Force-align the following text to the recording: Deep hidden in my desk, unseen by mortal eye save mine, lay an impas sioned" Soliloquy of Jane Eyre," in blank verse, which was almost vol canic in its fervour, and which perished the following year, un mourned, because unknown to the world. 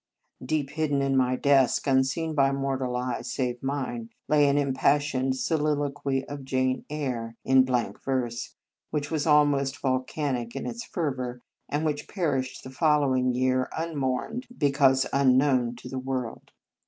Deep 0.43 0.71
hidden 0.71 0.99
in 0.99 1.15
my 1.15 1.35
desk, 1.35 1.85
unseen 1.85 2.33
by 2.33 2.51
mortal 2.51 2.95
eye 2.95 3.21
save 3.21 3.61
mine, 3.61 4.09
lay 4.27 4.49
an 4.49 4.57
impas 4.57 4.99
sioned" 5.01 5.35
Soliloquy 5.35 6.25
of 6.25 6.43
Jane 6.43 6.83
Eyre," 6.89 7.35
in 7.45 7.63
blank 7.63 8.01
verse, 8.03 8.55
which 8.89 9.11
was 9.11 9.27
almost 9.27 9.79
vol 9.79 9.99
canic 10.03 10.55
in 10.55 10.65
its 10.65 10.83
fervour, 10.83 11.39
and 11.69 11.85
which 11.85 12.07
perished 12.07 12.63
the 12.63 12.71
following 12.71 13.35
year, 13.35 13.69
un 13.77 13.95
mourned, 13.95 14.47
because 14.57 15.05
unknown 15.13 15.75
to 15.75 15.87
the 15.87 15.99
world. 15.99 16.51